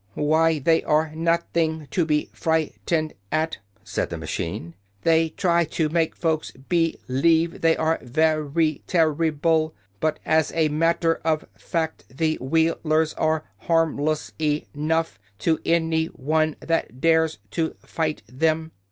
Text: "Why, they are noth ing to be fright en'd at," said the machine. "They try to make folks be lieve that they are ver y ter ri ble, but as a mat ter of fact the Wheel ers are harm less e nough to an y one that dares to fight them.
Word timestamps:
"Why, 0.15 0.57
they 0.57 0.81
are 0.83 1.13
noth 1.13 1.55
ing 1.55 1.85
to 1.91 2.05
be 2.05 2.31
fright 2.33 2.73
en'd 2.91 3.13
at," 3.31 3.59
said 3.83 4.09
the 4.09 4.17
machine. 4.17 4.73
"They 5.03 5.29
try 5.29 5.63
to 5.77 5.89
make 5.89 6.15
folks 6.15 6.49
be 6.69 6.97
lieve 7.07 7.51
that 7.61 7.61
they 7.61 7.77
are 7.77 7.99
ver 8.01 8.43
y 8.45 8.79
ter 8.87 9.11
ri 9.11 9.29
ble, 9.29 9.75
but 9.99 10.17
as 10.25 10.51
a 10.55 10.69
mat 10.69 11.01
ter 11.01 11.21
of 11.23 11.45
fact 11.55 12.05
the 12.09 12.37
Wheel 12.39 12.79
ers 12.83 13.13
are 13.13 13.43
harm 13.57 13.95
less 13.95 14.31
e 14.39 14.63
nough 14.73 15.19
to 15.37 15.59
an 15.67 15.91
y 15.91 16.05
one 16.05 16.55
that 16.61 16.99
dares 16.99 17.37
to 17.51 17.75
fight 17.85 18.23
them. 18.27 18.71